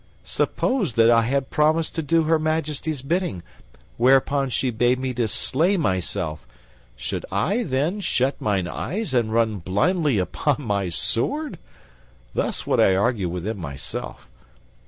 Suppose 0.23 0.95
that 0.95 1.11
I 1.11 1.21
had 1.21 1.51
promised 1.51 1.93
to 1.93 2.01
do 2.01 2.23
Her 2.23 2.39
Majesty's 2.39 3.03
bidding, 3.03 3.43
whereupon 3.97 4.49
she 4.49 4.71
bade 4.71 4.97
me 4.97 5.13
to 5.13 5.27
slay 5.27 5.77
myself; 5.77 6.47
should 6.95 7.23
I, 7.31 7.61
then, 7.61 7.99
shut 7.99 8.41
mine 8.41 8.67
eyes 8.67 9.13
and 9.13 9.31
run 9.31 9.59
blindly 9.59 10.17
upon 10.17 10.55
my 10.63 10.89
sword? 10.89 11.59
Thus 12.33 12.65
would 12.65 12.79
I 12.79 12.95
argue 12.95 13.29
within 13.29 13.59
myself. 13.59 14.27